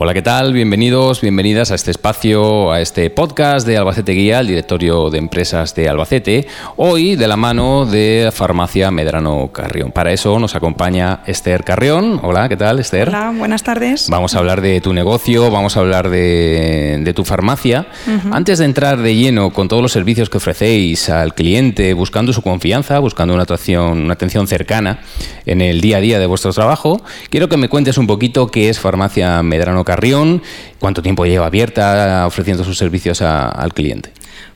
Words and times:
Hola, 0.00 0.14
¿qué 0.14 0.22
tal? 0.22 0.52
Bienvenidos, 0.52 1.20
bienvenidas 1.20 1.72
a 1.72 1.74
este 1.74 1.90
espacio, 1.90 2.70
a 2.70 2.80
este 2.80 3.10
podcast 3.10 3.66
de 3.66 3.78
Albacete 3.78 4.12
Guía, 4.12 4.38
el 4.38 4.46
directorio 4.46 5.10
de 5.10 5.18
empresas 5.18 5.74
de 5.74 5.88
Albacete, 5.88 6.46
hoy 6.76 7.16
de 7.16 7.26
la 7.26 7.36
mano 7.36 7.84
de 7.84 8.30
Farmacia 8.32 8.92
Medrano 8.92 9.50
Carrión. 9.50 9.90
Para 9.90 10.12
eso 10.12 10.38
nos 10.38 10.54
acompaña 10.54 11.22
Esther 11.26 11.64
Carrión. 11.64 12.20
Hola, 12.22 12.48
¿qué 12.48 12.56
tal, 12.56 12.78
Esther? 12.78 13.08
Hola, 13.08 13.34
buenas 13.36 13.64
tardes. 13.64 14.08
Vamos 14.08 14.36
a 14.36 14.38
hablar 14.38 14.60
de 14.60 14.80
tu 14.80 14.92
negocio, 14.92 15.50
vamos 15.50 15.76
a 15.76 15.80
hablar 15.80 16.10
de, 16.10 17.12
tu 17.16 17.24
farmacia. 17.24 17.88
Antes 18.30 18.60
de 18.60 18.66
entrar 18.66 18.98
de 18.98 19.16
lleno 19.16 19.50
con 19.50 19.66
todos 19.66 19.82
los 19.82 19.90
servicios 19.90 20.30
que 20.30 20.36
ofrecéis 20.36 21.08
al 21.08 21.34
cliente, 21.34 21.92
buscando 21.92 22.32
su 22.32 22.42
confianza, 22.42 23.00
buscando 23.00 23.34
una 23.34 23.42
atención, 23.42 23.98
una 23.98 24.12
atención 24.12 24.46
cercana 24.46 25.00
en 25.44 25.60
el 25.60 25.80
día 25.80 25.96
a 25.96 26.00
día 26.00 26.20
de 26.20 26.26
vuestro 26.26 26.52
trabajo, 26.52 27.02
quiero 27.30 27.48
que 27.48 27.56
me 27.56 27.68
cuentes 27.68 27.98
un 27.98 28.06
poquito 28.06 28.46
qué 28.46 28.68
es 28.68 28.78
Farmacia 28.78 29.42
Medrano 29.42 29.87
Carrión, 29.88 30.42
cuánto 30.78 31.00
tiempo 31.02 31.24
lleva 31.24 31.46
abierta 31.46 32.26
ofreciendo 32.26 32.62
sus 32.62 32.76
servicios 32.76 33.22
al 33.22 33.72
cliente. 33.72 34.12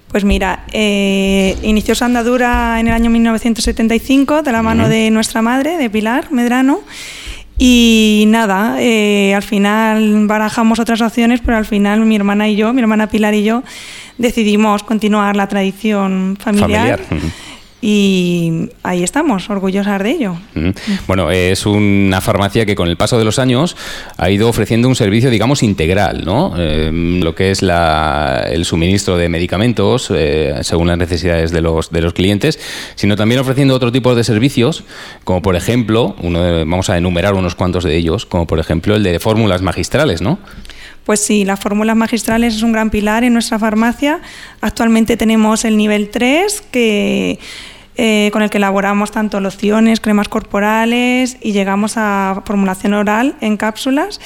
Pues 0.08 0.24
mira, 0.24 0.64
eh, 0.72 1.56
inició 1.62 1.94
su 1.94 2.04
andadura 2.04 2.78
en 2.78 2.88
el 2.88 2.92
año 2.92 3.08
1975 3.08 4.42
de 4.42 4.52
la 4.52 4.60
mano 4.60 4.90
de 4.90 5.10
nuestra 5.10 5.40
madre, 5.40 5.78
de 5.78 5.88
Pilar 5.88 6.30
Medrano. 6.30 6.80
Y 7.58 8.24
nada, 8.28 8.76
eh, 8.78 9.32
al 9.34 9.42
final 9.42 10.26
barajamos 10.26 10.78
otras 10.80 11.00
opciones, 11.00 11.40
pero 11.42 11.56
al 11.56 11.64
final 11.64 12.04
mi 12.04 12.16
hermana 12.16 12.46
y 12.48 12.56
yo, 12.56 12.74
mi 12.74 12.82
hermana 12.82 13.06
Pilar 13.06 13.32
y 13.32 13.42
yo, 13.42 13.62
decidimos 14.18 14.82
continuar 14.82 15.34
la 15.34 15.46
tradición 15.46 16.36
familiar. 16.38 17.00
familiar 17.00 17.32
y 17.84 18.70
ahí 18.84 19.02
estamos, 19.02 19.50
orgullosas 19.50 20.00
de 20.00 20.10
ello. 20.12 20.36
Bueno, 21.08 21.32
es 21.32 21.66
una 21.66 22.20
farmacia 22.20 22.64
que 22.64 22.76
con 22.76 22.86
el 22.86 22.96
paso 22.96 23.18
de 23.18 23.24
los 23.24 23.40
años 23.40 23.76
ha 24.16 24.30
ido 24.30 24.48
ofreciendo 24.48 24.86
un 24.86 24.94
servicio, 24.94 25.30
digamos, 25.30 25.64
integral, 25.64 26.24
¿no? 26.24 26.54
Em, 26.56 27.20
lo 27.20 27.34
que 27.34 27.50
es 27.50 27.60
el 27.60 28.64
suministro 28.64 29.16
de 29.16 29.28
medicamentos 29.28 30.12
eh, 30.14 30.60
según 30.62 30.86
las 30.86 30.96
necesidades 30.96 31.50
de 31.50 31.60
los, 31.60 31.90
de 31.90 32.02
los 32.02 32.12
clientes, 32.12 32.60
sino 32.94 33.16
también 33.16 33.40
ofreciendo 33.40 33.74
otro 33.74 33.90
tipo 33.90 34.14
de 34.14 34.22
servicios, 34.22 34.84
como 35.24 35.42
por 35.42 35.56
ejemplo, 35.56 36.14
uno 36.22 36.40
vamos 36.60 36.88
a 36.88 36.96
enumerar 36.96 37.34
unos 37.34 37.56
cuantos 37.56 37.82
de 37.82 37.96
ellos, 37.96 38.26
como 38.26 38.46
por 38.46 38.60
ejemplo 38.60 38.94
el 38.94 39.02
de 39.02 39.18
fórmulas 39.18 39.60
magistrales, 39.60 40.22
¿no? 40.22 40.38
Pues 41.04 41.18
sí, 41.18 41.44
las 41.44 41.58
fórmulas 41.58 41.96
magistrales 41.96 42.54
es 42.54 42.62
un 42.62 42.70
gran 42.70 42.90
pilar 42.90 43.24
en 43.24 43.32
nuestra 43.32 43.58
farmacia. 43.58 44.20
Actualmente 44.60 45.16
tenemos 45.16 45.64
el 45.64 45.76
nivel 45.76 46.10
3, 46.10 46.62
que 46.70 47.40
eh, 47.94 48.30
con 48.32 48.40
el 48.40 48.48
que 48.48 48.56
elaboramos 48.56 49.10
tanto 49.10 49.38
lociones, 49.40 50.00
cremas 50.00 50.28
corporales 50.28 51.36
y 51.42 51.52
llegamos 51.52 51.94
a 51.96 52.40
formulación 52.46 52.94
oral 52.94 53.34
en 53.42 53.58
cápsulas. 53.58 54.18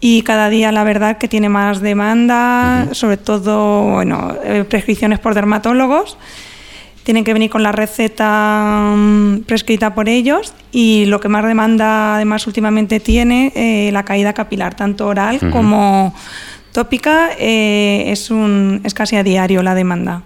Y 0.00 0.22
cada 0.22 0.50
día 0.50 0.72
la 0.72 0.84
verdad 0.84 1.16
que 1.16 1.26
tiene 1.26 1.48
más 1.48 1.80
demanda, 1.80 2.88
sobre 2.92 3.16
todo 3.16 3.82
bueno, 3.82 4.34
eh, 4.44 4.64
prescripciones 4.68 5.18
por 5.20 5.34
dermatólogos. 5.34 6.18
Tienen 7.02 7.24
que 7.24 7.32
venir 7.32 7.48
con 7.48 7.62
la 7.62 7.72
receta 7.72 8.92
mm, 8.94 9.38
prescrita 9.46 9.94
por 9.94 10.10
ellos 10.10 10.52
y 10.70 11.06
lo 11.06 11.18
que 11.18 11.30
más 11.30 11.46
demanda 11.46 12.16
además 12.16 12.46
últimamente 12.46 13.00
tiene 13.00 13.52
eh, 13.56 13.90
la 13.90 14.04
caída 14.04 14.34
capilar, 14.34 14.74
tanto 14.74 15.06
oral 15.06 15.40
como 15.50 16.14
tópica, 16.72 17.30
es, 17.38 18.30
un, 18.30 18.82
es 18.84 18.92
casi 18.92 19.16
a 19.16 19.22
diario 19.22 19.62
la 19.62 19.74
demanda. 19.74 20.22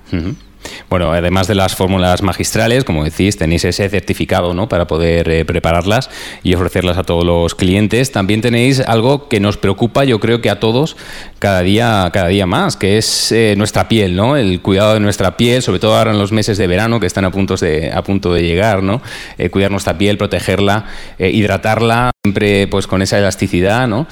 Bueno, 0.88 1.12
además 1.12 1.46
de 1.46 1.54
las 1.54 1.74
fórmulas 1.74 2.22
magistrales, 2.22 2.84
como 2.84 3.04
decís, 3.04 3.36
tenéis 3.36 3.64
ese 3.64 3.88
certificado 3.88 4.54
¿no? 4.54 4.68
para 4.68 4.86
poder 4.86 5.28
eh, 5.30 5.44
prepararlas 5.44 6.10
y 6.42 6.54
ofrecerlas 6.54 6.98
a 6.98 7.04
todos 7.04 7.24
los 7.24 7.54
clientes. 7.54 8.12
También 8.12 8.40
tenéis 8.40 8.80
algo 8.80 9.28
que 9.28 9.40
nos 9.40 9.56
preocupa, 9.56 10.04
yo 10.04 10.20
creo 10.20 10.40
que 10.40 10.50
a 10.50 10.60
todos, 10.60 10.96
cada 11.38 11.62
día, 11.62 12.10
cada 12.12 12.28
día 12.28 12.46
más, 12.46 12.76
que 12.76 12.98
es 12.98 13.32
eh, 13.32 13.54
nuestra 13.56 13.88
piel, 13.88 14.16
¿no? 14.16 14.36
El 14.36 14.60
cuidado 14.60 14.94
de 14.94 15.00
nuestra 15.00 15.36
piel, 15.36 15.62
sobre 15.62 15.78
todo 15.78 15.96
ahora 15.96 16.12
en 16.12 16.18
los 16.18 16.32
meses 16.32 16.58
de 16.58 16.66
verano 16.66 17.00
que 17.00 17.06
están 17.06 17.24
a 17.24 17.30
punto 17.30 17.56
de, 17.56 17.90
a 17.92 18.02
punto 18.02 18.32
de 18.32 18.42
llegar, 18.42 18.82
¿no? 18.82 19.02
Eh, 19.38 19.50
cuidar 19.50 19.70
nuestra 19.70 19.96
piel, 19.96 20.18
protegerla, 20.18 20.84
hidratarla, 21.18 22.10
siempre 22.22 22.66
pues 22.68 22.86
con 22.86 23.02
esa 23.02 23.18
elasticidad, 23.18 23.88
¿no? 23.88 24.06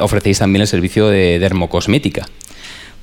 ofrecéis 0.00 0.38
también 0.38 0.62
el 0.62 0.68
servicio 0.68 1.08
de 1.08 1.38
dermocosmética. 1.38 2.26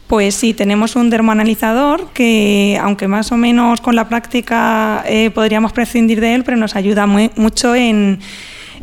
Pues 0.07 0.35
sí, 0.35 0.53
tenemos 0.53 0.95
un 0.95 1.09
dermoanalizador 1.09 2.09
que, 2.13 2.79
aunque 2.79 3.07
más 3.07 3.31
o 3.31 3.38
menos 3.38 3.81
con 3.81 3.95
la 3.95 4.07
práctica 4.07 5.03
eh, 5.07 5.31
podríamos 5.31 5.73
prescindir 5.73 6.21
de 6.21 6.35
él, 6.35 6.43
pero 6.43 6.57
nos 6.57 6.75
ayuda 6.75 7.07
mucho 7.07 7.73
en, 7.73 8.19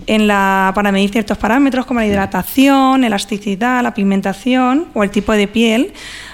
la, 0.09 0.73
para 0.75 0.91
medir 0.91 1.11
ciertos 1.11 1.39
parámetros 1.39 1.87
como 1.87 2.01
la 2.01 2.07
hidratación, 2.07 3.05
elasticidad, 3.05 3.85
la 3.85 3.95
pigmentación 3.95 4.87
o 4.95 5.05
el 5.05 5.11
tipo 5.11 5.33
de 5.33 5.47
piel, 5.47 5.93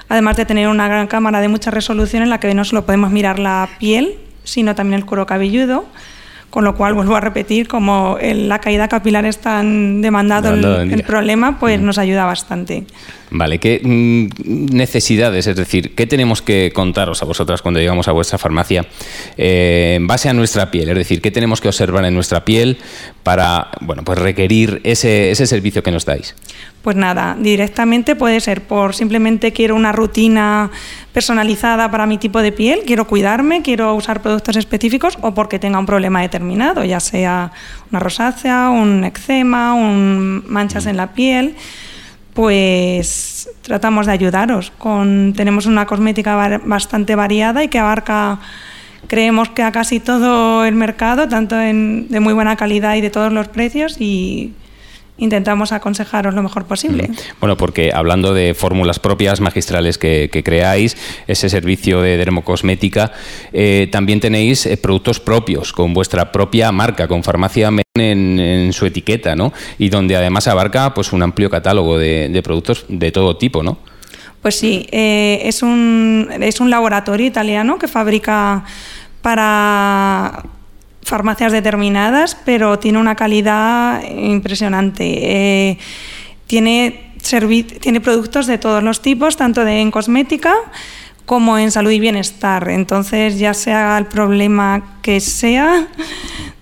además 0.09 0.39
de 0.39 0.47
tener 0.47 0.69
una 0.69 0.89
gran 0.89 1.07
cámara 1.07 1.43
de 1.43 1.49
mucha 1.49 1.71
resolución 1.71 2.23
en 2.23 2.31
la 2.31 2.41
que 2.41 2.55
no 2.55 2.65
solo 2.65 2.87
podemos 2.87 3.11
mirar 3.11 3.39
la 3.39 3.69
piel, 3.79 4.15
sino 4.43 4.75
también 4.75 5.01
el 5.01 5.07
cuero 5.07 5.27
cabelludo 5.27 5.85
con 6.51 6.65
lo 6.65 6.75
cual 6.75 6.95
vuelvo 6.95 7.15
a 7.15 7.21
repetir, 7.21 7.69
como 7.69 8.19
la 8.21 8.59
caída 8.61 8.89
capilar 8.89 9.25
es 9.27 9.39
tan 9.39 10.01
demandado 10.01 10.55
el, 10.55 11.05
problema, 11.05 11.59
pues 11.59 11.81
nos 11.81 11.99
ayuda 11.99 12.25
bastante. 12.25 12.85
Vale, 13.31 13.59
¿qué 13.59 13.81
mm, 13.83 14.75
necesidades, 14.75 15.47
es 15.47 15.57
decir, 15.57 15.95
qué 15.95 16.07
tenemos 16.07 16.41
que 16.41 16.73
contaros 16.75 17.23
a 17.23 17.27
vosotras 17.27 17.61
cuando 17.61 17.79
llegamos 17.79 18.09
a 18.09 18.13
vuestra 18.13 18.39
farmacia 18.39 18.87
eh, 19.37 19.95
en 19.97 20.07
base 20.07 20.31
a 20.31 20.33
nuestra 20.33 20.71
piel? 20.71 20.89
Es 20.89 20.97
decir, 20.97 21.21
¿qué 21.21 21.31
tenemos 21.31 21.61
que 21.61 21.69
observar 21.69 22.07
en 22.07 22.15
nuestra 22.15 22.45
piel 22.47 22.79
para 23.23 23.69
bueno, 23.83 24.03
pues 24.03 24.19
requerir 24.19 24.81
ese, 24.85 25.31
ese 25.31 25.47
servicio 25.47 25.83
que 25.83 25.91
nos 25.91 26.07
dais? 26.07 26.35
Pues 26.89 26.97
nada, 26.97 27.37
directamente 27.39 28.17
puede 28.17 28.41
ser 28.41 28.63
por 28.63 28.95
simplemente 28.95 29.53
quiero 29.53 29.77
una 29.77 29.93
rutina 29.93 30.71
personalizada 31.13 31.91
para 31.91 32.07
mi 32.07 32.17
tipo 32.17 32.41
de 32.41 32.51
piel, 32.51 32.81
quiero 32.87 33.07
cuidarme, 33.07 33.61
quiero 33.61 33.95
usar 33.95 34.23
productos 34.23 34.57
específicos 34.57 35.19
o 35.21 35.35
porque 35.35 35.59
tenga 35.59 35.79
un 35.79 35.85
problema 35.85 36.23
determinado, 36.23 36.83
ya 36.85 36.99
sea 36.99 37.53
una 37.91 38.01
rosácea, 38.01 38.71
un 38.71 39.05
eczema, 39.05 39.75
un 39.75 40.45
manchas 40.49 40.87
en 40.87 40.97
la 40.97 41.13
piel 41.13 41.57
pues 42.33 43.51
tratamos 43.61 44.07
de 44.07 44.13
ayudaros. 44.13 44.73
Tenemos 45.37 45.67
una 45.67 45.85
cosmética 45.85 46.59
bastante 46.65 47.15
variada 47.17 47.63
y 47.65 47.69
que 47.69 47.79
abarca, 47.79 48.39
creemos 49.09 49.51
que 49.51 49.63
a 49.63 49.73
casi 49.73 50.01
todo 50.01 50.65
el 50.65 50.75
mercado, 50.75 51.29
tanto 51.29 51.55
de 51.55 52.19
muy 52.19 52.33
buena 52.33 52.57
calidad 52.57 52.95
y 52.95 53.03
de 53.03 53.11
todos 53.11 53.31
los 53.31 53.49
precios 53.49 54.01
y 54.01 54.55
intentamos 55.19 55.73
aconsejaros 55.73 56.35
lo 56.35 56.43
mejor 56.43 56.65
posible. 56.65 57.11
Bueno, 57.41 57.57
porque 57.57 57.91
hablando 57.93 58.33
de 58.33 58.55
fórmulas 58.55 58.99
propias 58.99 59.41
magistrales 59.41 59.99
que, 59.99 60.31
creáis, 60.45 60.97
ese 61.27 61.49
servicio 61.49 62.01
de 62.01 62.17
dermocosmética, 62.17 63.13
eh, 63.53 63.89
también 63.91 64.21
tenéis 64.21 64.65
eh, 64.67 64.77
productos 64.77 65.21
propios 65.21 65.73
con 65.73 65.93
vuestra 65.93 66.33
propia 66.33 66.73
marca, 66.73 67.09
con 67.09 67.23
farmacia 67.23 67.71
en, 67.95 68.73
su 68.73 68.87
etiqueta, 68.87 69.35
¿no? 69.35 69.53
Y 69.79 69.89
donde 69.89 70.17
además 70.17 70.47
abarca 70.47 70.95
pues 70.95 71.13
un 71.13 71.23
amplio 71.23 71.51
catálogo 71.51 71.99
de, 71.99 72.41
productos 72.45 72.85
de 72.89 73.11
todo 73.11 73.37
tipo, 73.37 73.63
¿no? 73.63 73.79
Pues 74.41 74.55
sí, 74.55 74.87
eh, 74.93 75.41
es, 75.45 75.63
un, 75.63 76.29
es 76.41 76.61
un 76.61 76.71
laboratorio 76.71 77.27
italiano 77.27 77.77
que 77.79 77.89
fabrica 77.89 78.65
para 79.21 80.45
farmacias 81.09 81.53
determinadas, 81.53 82.37
pero 82.45 82.79
tiene 82.79 82.99
una 82.99 83.15
calidad 83.15 84.03
impresionante. 84.09 85.05
Eh, 85.71 85.79
tiene, 86.47 87.13
tiene 87.81 88.01
productos 88.01 88.47
de 88.47 88.59
todos 88.59 88.83
los 88.83 89.01
tipos, 89.01 89.37
tanto 89.37 89.65
de 89.65 89.81
en 89.81 89.91
cosmética 89.91 90.55
como 91.25 91.59
en 91.59 91.71
salud 91.71 91.91
y 91.91 92.01
bienestar. 92.01 92.69
Entonces, 92.71 93.39
ya 93.39 93.53
sea 93.53 93.99
el 93.99 94.07
problema 94.07 94.99
que 95.03 95.21
sea, 95.21 95.89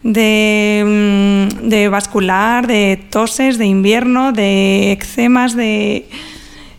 de, 0.03 0.83
mm, 0.85 1.69
de 1.69 1.89
vascular, 1.89 2.67
de 2.67 3.05
toses, 3.11 3.59
de 3.59 3.67
invierno, 3.67 4.33
de 4.33 4.93
eczemas, 4.93 5.55
de 5.55 6.09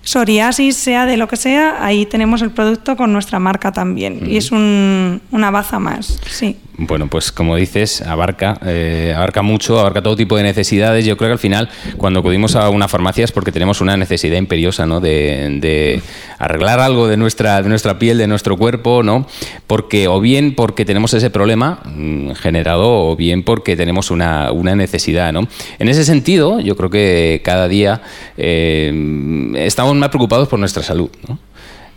psoriasis, 0.02 0.76
sea 0.76 1.06
de 1.06 1.18
lo 1.18 1.28
que 1.28 1.36
sea, 1.36 1.84
ahí 1.84 2.06
tenemos 2.06 2.42
el 2.42 2.52
producto 2.52 2.96
con 2.96 3.12
nuestra 3.12 3.40
marca 3.40 3.72
también. 3.74 4.22
Y 4.26 4.38
es 4.38 4.52
un, 4.52 5.22
una 5.32 5.52
baza 5.52 5.80
más, 5.80 6.20
sí. 6.30 6.56
Bueno, 6.80 7.08
pues 7.08 7.32
como 7.32 7.56
dices, 7.56 8.04
abarca, 8.04 8.60
eh, 8.64 9.12
abarca 9.16 9.42
mucho, 9.42 9.80
abarca 9.80 10.04
todo 10.04 10.16
tipo 10.16 10.38
de 10.38 10.44
necesidades. 10.44 11.06
Yo 11.06 11.18
creo 11.18 11.30
que 11.30 11.34
al 11.34 11.40
final, 11.40 11.70
cuando 11.98 12.20
acudimos 12.20 12.56
a 12.56 12.70
una 12.70 12.88
farmacia 12.88 13.26
es 13.26 13.32
porque 13.32 13.52
tenemos 13.52 13.82
una 13.82 13.98
necesidad 13.98 14.38
imperiosa, 14.38 14.86
¿no? 14.86 15.00
De, 15.00 16.02
arreglar 16.38 16.80
algo 16.80 17.08
de 17.08 17.18
nuestra, 17.18 17.64
de 17.64 17.70
nuestra 17.70 17.98
piel, 17.98 18.20
de 18.20 18.28
nuestro 18.28 18.58
cuerpo, 18.58 19.02
¿no? 19.02 19.26
Porque, 19.66 20.08
o 20.08 20.22
bien 20.22 20.54
porque 20.54 20.86
tenemos 20.86 21.16
ese 21.16 21.32
problema 21.32 21.80
mm, 21.84 22.34
generado, 22.34 23.10
o 23.10 23.16
bien 23.16 23.42
porque 23.42 23.76
tenemos 23.76 24.12
una, 24.12 24.52
necesidad, 24.76 25.34
¿no? 25.34 25.48
En 25.80 25.90
ese 25.90 26.06
sentido, 26.06 26.60
yo 26.60 26.76
creo 26.76 26.92
que 26.92 27.42
cada 27.44 27.68
día 27.68 28.04
eh, 28.38 29.52
estamos 29.56 29.96
más 29.96 30.10
preocupados 30.10 30.48
por 30.48 30.60
nuestra 30.60 30.84
salud, 30.84 31.10
¿no? 31.28 31.40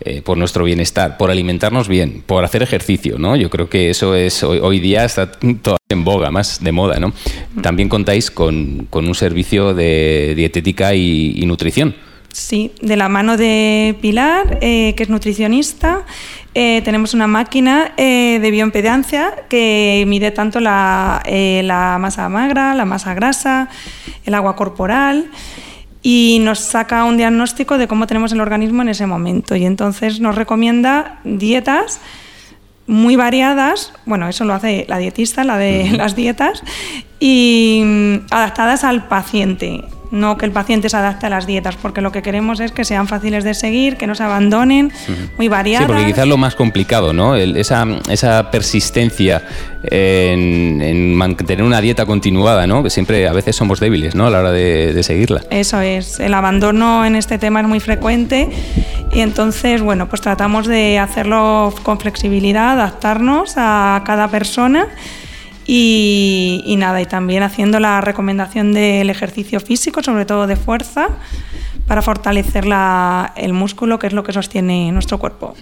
Eh, 0.03 0.23
por 0.23 0.35
nuestro 0.35 0.63
bienestar, 0.63 1.15
por 1.15 1.29
alimentarnos 1.29 1.87
bien, 1.87 2.23
por 2.25 2.43
hacer 2.43 2.63
ejercicio, 2.63 3.19
¿no? 3.19 3.35
Yo 3.35 3.51
creo 3.51 3.69
que 3.69 3.91
eso 3.91 4.15
es 4.15 4.41
hoy, 4.41 4.79
día 4.79 5.05
está 5.05 5.31
todo 5.31 5.77
en 5.89 6.03
boga, 6.03 6.31
más 6.31 6.63
de 6.63 6.71
moda, 6.71 6.99
¿no? 6.99 7.13
También 7.61 7.87
contáis 7.87 8.31
con, 8.31 8.87
un 8.91 9.15
servicio 9.15 9.75
de 9.75 10.33
dietética 10.35 10.95
y, 10.95 11.43
nutrición. 11.45 11.93
Sí, 12.33 12.71
de 12.81 12.95
la 12.95 13.09
mano 13.09 13.37
de 13.37 13.95
Pilar, 14.01 14.57
eh, 14.61 14.95
que 14.95 15.03
es 15.03 15.09
nutricionista, 15.09 16.03
eh, 16.55 16.81
tenemos 16.83 17.13
una 17.13 17.27
máquina 17.27 17.93
de 17.95 18.49
bioimpedancia 18.51 19.43
que 19.49 20.03
mide 20.07 20.31
tanto 20.31 20.59
la 20.59 21.97
masa 21.99 22.27
magra, 22.27 22.73
la 22.73 22.85
masa 22.85 23.13
grasa, 23.13 23.69
el 24.25 24.33
agua 24.33 24.55
corporal 24.55 25.29
y 26.03 26.39
nos 26.41 26.59
saca 26.59 27.03
un 27.05 27.17
diagnóstico 27.17 27.77
de 27.77 27.87
cómo 27.87 28.07
tenemos 28.07 28.31
el 28.31 28.41
organismo 28.41 28.81
en 28.81 28.89
ese 28.89 29.05
momento. 29.05 29.55
Y 29.55 29.65
entonces 29.65 30.19
nos 30.19 30.35
recomienda 30.35 31.19
dietas 31.23 31.99
muy 32.87 33.15
variadas, 33.15 33.93
bueno, 34.05 34.27
eso 34.27 34.43
lo 34.43 34.53
hace 34.53 34.85
la 34.89 34.97
dietista, 34.97 35.43
la 35.43 35.57
de 35.57 35.91
las 35.91 36.15
dietas, 36.15 36.63
y 37.19 37.81
mm, 37.85 38.15
adaptadas 38.31 38.83
al 38.83 39.07
paciente 39.07 39.83
no 40.11 40.37
que 40.37 40.45
el 40.45 40.51
paciente 40.51 40.89
se 40.89 40.97
adapte 40.97 41.25
a 41.25 41.29
las 41.29 41.47
dietas, 41.47 41.75
porque 41.75 42.01
lo 42.01 42.11
que 42.11 42.21
queremos 42.21 42.59
es 42.59 42.71
que 42.71 42.85
sean 42.85 43.07
fáciles 43.07 43.43
de 43.43 43.53
seguir, 43.53 43.97
que 43.97 44.07
no 44.07 44.15
se 44.15 44.23
abandonen, 44.23 44.91
muy 45.37 45.47
variadas. 45.47 45.87
Sí, 45.87 45.93
porque 45.93 46.05
quizás 46.05 46.27
lo 46.27 46.37
más 46.37 46.55
complicado, 46.55 47.13
¿no? 47.13 47.35
esa, 47.35 47.85
esa 48.09 48.51
persistencia 48.51 49.43
en, 49.83 51.15
mantener 51.15 51.63
una 51.63 51.81
dieta 51.81 52.05
continuada, 52.05 52.67
¿no? 52.67 52.83
Que 52.83 52.89
siempre 52.89 53.27
a 53.27 53.33
veces 53.33 53.55
somos 53.55 53.79
débiles, 53.79 54.15
¿no? 54.15 54.27
A 54.27 54.29
la 54.29 54.39
hora 54.39 54.51
de, 54.51 54.93
de 54.93 55.03
seguirla. 55.03 55.41
Eso 55.49 55.81
es, 55.81 56.19
el 56.19 56.33
abandono 56.33 57.05
en 57.05 57.15
este 57.15 57.37
tema 57.37 57.61
es 57.61 57.67
muy 57.67 57.79
frecuente 57.79 58.49
y 59.13 59.21
entonces, 59.21 59.81
bueno, 59.81 60.07
pues 60.07 60.21
tratamos 60.21 60.67
de 60.67 60.99
hacerlo 60.99 61.73
con 61.83 61.99
flexibilidad, 61.99 62.71
adaptarnos 62.71 63.53
a 63.57 64.01
cada 64.05 64.29
persona 64.29 64.87
y, 65.73 66.75
nada, 66.77 67.01
y 67.01 67.05
también 67.05 67.43
haciendo 67.43 67.79
la 67.79 68.01
recomendación 68.01 68.73
del 68.73 69.09
ejercicio 69.09 69.61
físico, 69.61 70.03
sobre 70.03 70.25
todo 70.25 70.45
de 70.45 70.57
fuerza, 70.57 71.07
para 71.87 72.01
fortalecer 72.01 72.65
la, 72.65 73.31
el 73.37 73.53
músculo, 73.53 73.97
que 73.97 74.07
es 74.07 74.13
lo 74.13 74.21
que 74.23 74.33
sostiene 74.33 74.91
nuestro 74.91 75.17
cuerpo. 75.17 75.55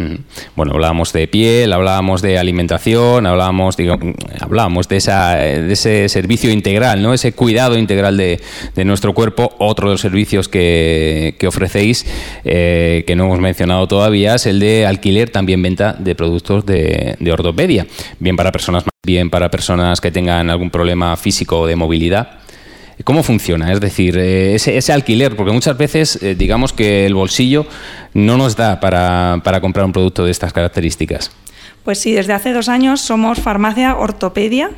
Bueno, 0.56 0.73
hablábamos 0.73 1.13
de 1.13 1.27
piel, 1.27 1.71
hablábamos 1.73 2.23
de 2.23 2.39
alimentación, 2.39 3.27
hablábamos, 3.27 3.77
digo, 3.77 4.00
hablábamos 4.41 4.88
de, 4.88 4.97
esa, 4.97 5.35
de 5.35 5.71
ese 5.71 6.09
servicio 6.09 6.51
integral, 6.51 7.03
¿no? 7.03 7.13
ese 7.13 7.33
cuidado 7.33 7.77
integral 7.77 8.17
de, 8.17 8.41
de 8.73 8.85
nuestro 8.85 9.13
cuerpo. 9.13 9.53
Otro 9.59 9.89
de 9.89 9.94
los 9.94 10.01
servicios 10.01 10.50
que, 10.50 11.35
que 11.38 11.47
ofrecéis, 11.47 12.07
eh, 12.44 13.03
que 13.06 13.15
no 13.15 13.25
hemos 13.25 13.39
mencionado 13.39 13.88
todavía, 13.88 14.35
es 14.35 14.47
el 14.47 14.59
de 14.59 14.88
alquiler, 14.88 15.29
también 15.29 15.61
venta 15.61 15.94
de 15.94 16.15
productos 16.15 16.65
de, 16.65 17.15
de 17.19 17.31
ortopedia, 17.31 17.85
bien 18.19 18.35
para 18.35 18.51
personas 18.51 18.83
bien 19.09 19.29
para 19.29 19.50
personas 19.50 20.00
que 20.00 20.11
tengan 20.11 20.50
algún 20.50 20.69
problema 20.69 21.17
físico 21.17 21.61
o 21.61 21.67
de 21.67 21.75
movilidad. 21.75 22.39
¿Cómo 23.03 23.23
funciona? 23.23 23.71
Es 23.71 23.79
decir, 23.79 24.17
eh, 24.17 24.56
ese, 24.56 24.94
alquiler, 24.94 25.35
porque 25.35 25.51
muchas 25.51 25.77
veces 25.77 26.21
eh, 26.21 26.35
digamos 26.35 26.73
que 26.73 27.06
el 27.06 27.15
bolsillo 27.15 27.65
no 28.13 28.38
nos 28.38 28.56
da 28.56 28.79
para, 28.79 29.41
comprar 29.61 29.85
un 29.85 29.94
producto 29.94 30.25
de 30.25 30.31
estas 30.31 30.53
características. 30.53 31.31
Pues 31.83 32.00
sí, 32.00 32.11
desde 32.11 32.33
hace 32.33 32.53
dos 32.53 32.67
años 32.69 33.01
somos 33.01 33.39
farmacia 33.39 33.95
ortopedia, 33.95 34.69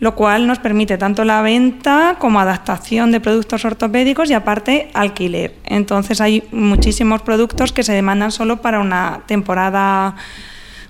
lo 0.00 0.14
cual 0.14 0.46
nos 0.46 0.58
permite 0.58 0.96
tanto 0.96 1.24
la 1.24 1.42
venta 1.42 2.16
como 2.18 2.40
adaptación 2.40 3.12
de 3.12 3.20
productos 3.20 3.64
ortopédicos 3.64 4.30
y 4.30 4.34
aparte 4.34 4.88
alquiler. 4.94 5.54
Entonces 5.66 6.20
hay 6.20 6.44
muchísimos 6.50 7.20
productos 7.22 7.72
que 7.72 7.82
se 7.82 7.92
demandan 7.92 8.32
solo 8.32 8.62
para 8.62 8.80
una 8.80 9.20
temporada 9.26 10.16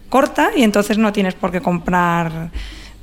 corta 0.09 0.51
y 0.57 0.63
entonces 0.63 0.99
no 0.99 1.13
tienes 1.13 1.35
por 1.35 1.51
qué 1.51 1.61
comprar 1.61 2.51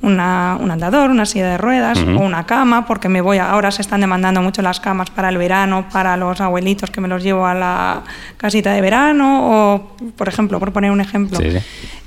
una, 0.02 0.58
un 0.60 0.70
andador, 0.70 1.10
una 1.10 1.26
silla 1.26 1.50
de 1.50 1.58
ruedas 1.58 1.98
o 1.98 2.20
una 2.20 2.46
cama, 2.46 2.86
porque 2.86 3.08
me 3.08 3.20
voy 3.20 3.38
ahora 3.38 3.70
se 3.70 3.82
están 3.82 4.00
demandando 4.00 4.42
mucho 4.42 4.62
las 4.62 4.78
camas 4.78 5.10
para 5.10 5.28
el 5.30 5.38
verano, 5.38 5.86
para 5.90 6.16
los 6.16 6.40
abuelitos 6.40 6.90
que 6.90 7.00
me 7.00 7.08
los 7.08 7.22
llevo 7.22 7.46
a 7.46 7.54
la 7.54 8.02
casita 8.36 8.72
de 8.72 8.80
verano, 8.80 9.74
o 9.74 9.96
por 10.16 10.28
ejemplo, 10.28 10.60
por 10.60 10.72
poner 10.72 10.90
un 10.90 11.00
ejemplo. 11.00 11.38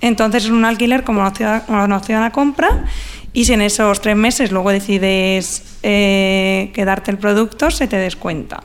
Entonces 0.02 0.46
es 0.46 0.50
un 0.52 0.66
alquiler 0.66 1.04
como 1.04 1.20
una 1.20 1.98
opción, 1.98 2.24
a 2.24 2.32
compra 2.32 2.86
y 3.34 3.46
si 3.46 3.54
en 3.54 3.62
esos 3.62 4.02
tres 4.02 4.16
meses 4.16 4.52
luego 4.52 4.72
decides 4.72 5.78
eh, 5.84 6.72
quedarte 6.74 7.12
el 7.12 7.18
producto, 7.18 7.70
se 7.70 7.88
te 7.88 7.98
descuenta 7.98 8.64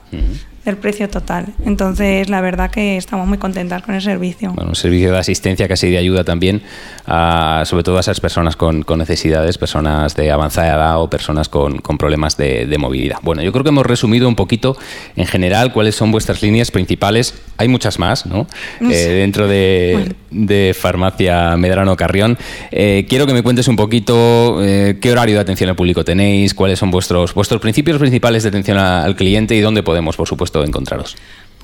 el 0.65 0.77
precio 0.77 1.09
total. 1.09 1.47
Entonces, 1.63 2.29
la 2.29 2.41
verdad 2.41 2.71
que 2.71 2.97
estamos 2.97 3.27
muy 3.27 3.37
contentas 3.37 3.83
con 3.83 3.93
el 3.95 4.01
servicio. 4.01 4.51
Bueno, 4.53 4.69
un 4.69 4.75
servicio 4.75 5.11
de 5.11 5.17
asistencia 5.19 5.67
casi 5.67 5.89
de 5.89 5.97
ayuda 5.97 6.23
también, 6.23 6.63
a, 7.05 7.63
sobre 7.65 7.83
todo 7.83 7.97
a 7.97 7.99
esas 7.99 8.19
personas 8.19 8.55
con, 8.55 8.83
necesidades, 8.97 9.57
personas 9.57 10.15
de 10.15 10.31
avanzada 10.31 10.75
edad 10.75 11.01
o 11.01 11.09
personas 11.09 11.49
con, 11.49 11.77
problemas 11.97 12.35
de, 12.37 12.75
movilidad. 12.79 13.17
Bueno, 13.21 13.41
yo 13.41 13.51
creo 13.51 13.63
que 13.63 13.69
hemos 13.69 13.85
resumido 13.85 14.27
un 14.27 14.35
poquito 14.35 14.75
en 15.15 15.25
general 15.25 15.71
cuáles 15.71 15.95
son 15.95 16.11
vuestras 16.11 16.41
líneas 16.41 16.71
principales. 16.71 17.35
Hay 17.57 17.67
muchas 17.67 17.99
más, 17.99 18.25
¿no? 18.25 18.47
Eh, 18.81 19.21
dentro 19.21 19.47
de, 19.47 20.75
Farmacia 20.77 21.55
Medrano 21.57 21.95
Carrión. 21.95 22.37
Eh, 22.71 23.05
quiero 23.07 23.25
que 23.25 23.33
me 23.33 23.43
cuentes 23.43 23.67
un 23.67 23.75
poquito 23.75 24.61
eh, 24.61 24.97
qué 24.99 25.11
horario 25.11 25.35
de 25.35 25.41
atención 25.41 25.69
al 25.69 25.75
público 25.75 26.03
tenéis, 26.03 26.53
cuáles 26.53 26.79
son 26.79 26.91
vuestros, 26.91 27.33
vuestros 27.33 27.61
principios 27.61 27.97
principales 27.97 28.43
de 28.43 28.49
atención 28.49 28.77
al 28.77 29.15
cliente 29.15 29.55
y 29.55 29.61
dónde 29.61 29.83
podemos, 29.83 30.17
por 30.17 30.27
supuesto, 30.27 30.54
encontraros? 30.63 31.15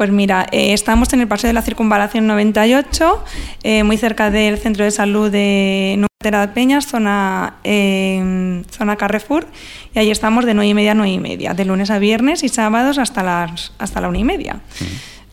Pues 0.02 0.10
mira, 0.10 0.48
eh, 0.52 0.74
estamos 0.74 1.14
en 1.14 1.22
el 1.22 1.28
Paseo 1.28 1.50
de 1.50 1.54
la 1.54 1.62
Circunvalación 1.62 2.26
98, 2.26 3.24
eh, 3.62 3.84
muy 3.84 3.98
cerca 3.98 4.32
del 4.32 4.58
Centro 4.58 4.84
de 4.84 4.92
Salud 4.92 5.30
de 5.30 5.96
Nueva 6.24 6.48
de 6.48 6.54
Peñas, 6.54 6.88
zona, 6.88 7.58
eh, 7.64 8.64
zona 8.72 8.96
Carrefour, 8.96 9.48
y 9.94 10.00
ahí 10.00 10.10
estamos 10.10 10.46
de 10.46 10.54
9 10.54 10.70
y 10.70 10.74
media 10.74 10.92
a 10.92 10.96
9 10.96 11.12
y 11.12 11.20
media, 11.20 11.54
de 11.54 11.66
lunes 11.66 11.92
a 11.92 12.00
viernes 12.00 12.44
y 12.44 12.50
sábados 12.50 12.98
hasta, 12.98 13.22
las, 13.22 13.74
hasta 13.78 14.02
la 14.02 14.10
1 14.10 14.18
y 14.18 14.24
media. 14.24 14.62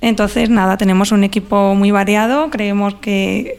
Entonces, 0.00 0.50
nada, 0.50 0.76
tenemos 0.76 1.12
un 1.12 1.25
equipo 1.25 1.75
muy 1.75 1.90
variado, 1.90 2.50
creemos 2.50 2.94
que 2.96 3.58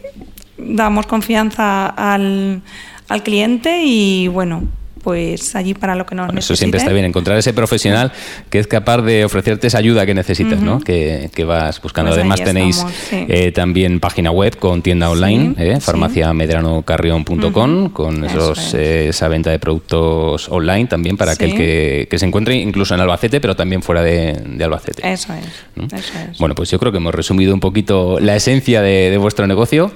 damos 0.58 1.06
confianza 1.06 1.86
al, 1.86 2.62
al 3.08 3.22
cliente 3.22 3.82
y 3.84 4.28
bueno, 4.28 4.62
pues 5.02 5.54
allí 5.56 5.74
para 5.74 5.94
lo 5.94 6.06
que 6.06 6.14
nos 6.14 6.34
Eso 6.34 6.56
siempre 6.56 6.78
está 6.78 6.92
bien, 6.92 7.04
encontrar 7.04 7.38
ese 7.38 7.52
profesional 7.52 8.12
que 8.48 8.58
es 8.58 8.66
capaz 8.66 9.02
de 9.02 9.24
ofrecerte 9.24 9.66
esa 9.66 9.78
ayuda 9.78 10.06
que 10.06 10.14
necesitas, 10.14 10.60
¿no? 10.60 10.80
Que, 10.80 11.30
vas 11.46 11.80
buscando. 11.80 12.10
Pues 12.10 12.18
Además 12.18 12.44
tenéis 12.44 12.84
eh, 13.10 13.50
también 13.50 13.98
página 13.98 14.30
web 14.30 14.58
con 14.58 14.82
tienda 14.82 15.08
online, 15.10 15.54
eh, 15.58 15.80
farmaciamedranocarrión.com, 15.80 17.88
con 17.90 18.24
esos, 18.24 18.74
eh, 18.74 19.08
esa 19.08 19.26
venta 19.28 19.50
de 19.50 19.58
productos 19.58 20.48
online 20.50 20.86
también 20.86 21.16
para 21.16 21.32
aquel 21.32 21.54
que, 21.54 22.18
se 22.18 22.26
encuentre 22.26 22.56
incluso 22.56 22.94
en 22.94 23.00
Albacete, 23.00 23.40
pero 23.40 23.56
también 23.56 23.82
fuera 23.82 24.02
de, 24.02 24.36
Albacete. 24.62 25.10
Eso 25.10 25.32
es, 25.32 26.38
Bueno, 26.38 26.54
pues 26.54 26.70
yo 26.70 26.78
creo 26.78 26.92
que 26.92 26.98
hemos 26.98 27.14
resumido 27.14 27.54
un 27.54 27.60
poquito 27.60 28.20
la 28.20 28.36
esencia 28.36 28.82
de, 28.82 29.16
vuestro 29.16 29.46
negocio. 29.46 29.92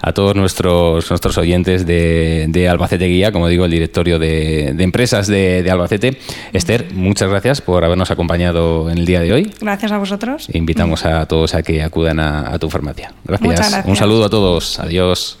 A 0.00 0.12
todos 0.12 0.34
nuestros, 0.34 1.10
nuestros 1.10 1.36
oyentes 1.36 1.86
de, 1.86 2.46
de 2.48 2.68
Albacete 2.68 3.04
Guía, 3.06 3.32
como 3.32 3.48
digo, 3.48 3.66
el 3.66 3.70
directorio 3.70 4.18
de 4.18 4.45
de, 4.46 4.84
Empresas 4.84 5.26
de, 5.26 5.68
Albacete. 5.70 6.18
Esther, 6.52 6.88
muchas 6.92 7.28
gracias 7.28 7.60
por 7.60 7.84
habernos 7.84 8.10
acompañado 8.10 8.90
en 8.90 8.98
el 8.98 9.06
día 9.06 9.20
de 9.20 9.32
hoy. 9.32 9.50
Gracias 9.60 9.92
a 9.92 9.98
vosotros. 9.98 10.48
Invitamos 10.52 11.04
a 11.04 11.26
todos 11.26 11.54
a 11.54 11.62
que 11.62 11.82
acudan 11.82 12.20
a, 12.20 12.58
tu 12.58 12.70
farmacia. 12.70 13.12
gracias. 13.24 13.84
Un 13.86 13.96
saludo 13.96 14.24
a 14.24 14.30
todos. 14.30 14.78
Adiós. 14.78 15.34